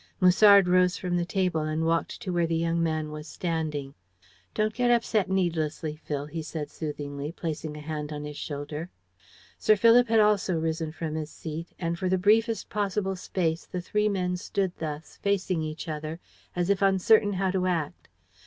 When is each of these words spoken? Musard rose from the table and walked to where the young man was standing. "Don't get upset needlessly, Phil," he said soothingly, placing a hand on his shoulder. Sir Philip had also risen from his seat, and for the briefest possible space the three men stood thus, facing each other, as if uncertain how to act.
Musard 0.19 0.67
rose 0.67 0.97
from 0.97 1.15
the 1.15 1.25
table 1.25 1.61
and 1.61 1.85
walked 1.85 2.19
to 2.23 2.33
where 2.33 2.47
the 2.47 2.55
young 2.55 2.81
man 2.81 3.11
was 3.11 3.27
standing. 3.27 3.93
"Don't 4.55 4.73
get 4.73 4.89
upset 4.89 5.29
needlessly, 5.29 5.95
Phil," 5.95 6.25
he 6.25 6.41
said 6.41 6.71
soothingly, 6.71 7.31
placing 7.31 7.77
a 7.77 7.81
hand 7.81 8.11
on 8.11 8.25
his 8.25 8.35
shoulder. 8.35 8.89
Sir 9.59 9.75
Philip 9.75 10.07
had 10.07 10.19
also 10.19 10.57
risen 10.57 10.91
from 10.91 11.13
his 11.13 11.29
seat, 11.29 11.73
and 11.77 11.99
for 11.99 12.09
the 12.09 12.17
briefest 12.17 12.67
possible 12.67 13.15
space 13.15 13.67
the 13.67 13.79
three 13.79 14.09
men 14.09 14.37
stood 14.37 14.71
thus, 14.79 15.17
facing 15.21 15.61
each 15.61 15.87
other, 15.87 16.19
as 16.55 16.71
if 16.71 16.81
uncertain 16.81 17.33
how 17.33 17.51
to 17.51 17.67
act. 17.67 18.09